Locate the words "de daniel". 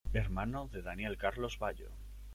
0.67-1.15